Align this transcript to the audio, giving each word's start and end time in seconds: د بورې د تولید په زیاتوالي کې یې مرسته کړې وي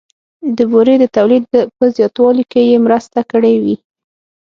د 0.57 0.59
بورې 0.71 0.95
د 0.99 1.05
تولید 1.17 1.43
په 1.77 1.85
زیاتوالي 1.97 2.43
کې 2.51 2.61
یې 2.69 2.77
مرسته 2.85 3.19
کړې 3.31 3.53
وي 3.63 3.75